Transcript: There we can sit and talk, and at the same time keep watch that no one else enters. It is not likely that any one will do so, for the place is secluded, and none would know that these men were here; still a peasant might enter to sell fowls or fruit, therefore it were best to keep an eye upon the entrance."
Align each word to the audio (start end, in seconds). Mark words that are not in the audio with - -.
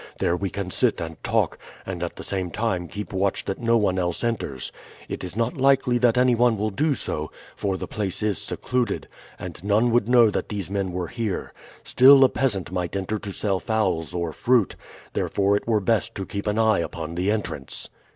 There 0.17 0.35
we 0.35 0.49
can 0.49 0.71
sit 0.71 0.99
and 0.99 1.23
talk, 1.23 1.59
and 1.85 2.01
at 2.01 2.15
the 2.15 2.23
same 2.23 2.49
time 2.49 2.87
keep 2.87 3.13
watch 3.13 3.45
that 3.45 3.59
no 3.59 3.77
one 3.77 3.99
else 3.99 4.23
enters. 4.23 4.71
It 5.07 5.23
is 5.23 5.35
not 5.35 5.57
likely 5.57 5.99
that 5.99 6.17
any 6.17 6.33
one 6.33 6.57
will 6.57 6.71
do 6.71 6.95
so, 6.95 7.29
for 7.55 7.77
the 7.77 7.87
place 7.87 8.23
is 8.23 8.39
secluded, 8.39 9.07
and 9.37 9.63
none 9.63 9.91
would 9.91 10.09
know 10.09 10.31
that 10.31 10.49
these 10.49 10.71
men 10.71 10.91
were 10.91 11.09
here; 11.09 11.53
still 11.83 12.23
a 12.23 12.29
peasant 12.29 12.71
might 12.71 12.95
enter 12.95 13.19
to 13.19 13.31
sell 13.31 13.59
fowls 13.59 14.11
or 14.11 14.33
fruit, 14.33 14.75
therefore 15.13 15.55
it 15.55 15.67
were 15.67 15.79
best 15.79 16.15
to 16.15 16.25
keep 16.25 16.47
an 16.47 16.57
eye 16.57 16.79
upon 16.79 17.13
the 17.13 17.29
entrance." 17.29 17.87